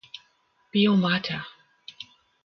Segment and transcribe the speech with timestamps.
[0.71, 1.45] Bio Mater.